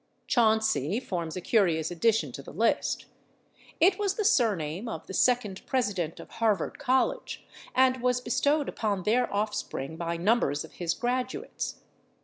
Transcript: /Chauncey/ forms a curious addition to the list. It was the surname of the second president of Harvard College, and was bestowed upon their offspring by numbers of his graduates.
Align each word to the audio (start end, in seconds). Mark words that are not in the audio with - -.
/Chauncey/ 0.25 0.99
forms 0.99 1.35
a 1.35 1.41
curious 1.41 1.91
addition 1.91 2.31
to 2.31 2.41
the 2.41 2.49
list. 2.51 3.05
It 3.79 3.99
was 3.99 4.15
the 4.15 4.25
surname 4.25 4.89
of 4.89 5.05
the 5.05 5.13
second 5.13 5.63
president 5.67 6.19
of 6.19 6.27
Harvard 6.41 6.79
College, 6.79 7.45
and 7.75 8.01
was 8.01 8.19
bestowed 8.19 8.67
upon 8.67 9.03
their 9.03 9.31
offspring 9.31 9.97
by 9.97 10.17
numbers 10.17 10.63
of 10.65 10.73
his 10.73 10.95
graduates. 10.95 11.81